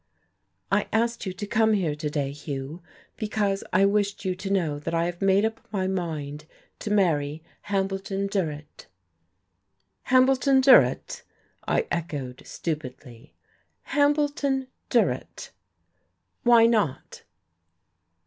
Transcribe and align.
"I 0.71 0.87
asked 0.91 1.27
you 1.27 1.33
to 1.33 1.45
come 1.45 1.73
here 1.73 1.93
to 1.95 2.09
day, 2.09 2.31
Hugh, 2.31 2.81
because 3.17 3.63
I 3.71 3.85
wished 3.85 4.25
you 4.25 4.33
to 4.33 4.49
know 4.49 4.79
that 4.79 4.95
I 4.95 5.05
have 5.05 5.21
made 5.21 5.45
up 5.45 5.61
my 5.71 5.85
mind 5.85 6.45
to 6.79 6.89
marry 6.89 7.43
Hambleton 7.69 8.25
Durrett." 8.25 8.87
"Hambleton 10.05 10.59
Durrett!" 10.59 11.21
I 11.67 11.85
echoed 11.91 12.41
stupidly. 12.47 13.35
"Hambleton 13.93 14.69
Durrett!" 14.89 15.51
"Why 16.41 16.65
not?" 16.65 17.21